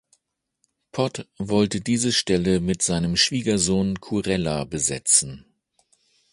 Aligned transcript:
Pott 0.91 1.27
wollte 1.37 1.79
diese 1.79 2.11
Stelle 2.11 2.59
mit 2.59 2.81
seinem 2.81 3.15
Schwiegersohn 3.15 3.99
Kurella 3.99 4.63
besetzen. 4.63 5.45